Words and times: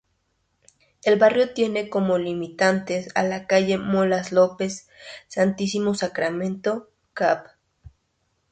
El 1.03 1.19
barrio 1.19 1.53
tiene 1.53 1.87
como 1.91 2.17
limitantes 2.17 3.09
a 3.13 3.21
la 3.21 3.45
calles 3.45 3.77
Molas 3.79 4.31
López, 4.31 4.89
Santísimo 5.27 5.93
Sacramento, 5.93 6.89
Cap. 7.13 7.45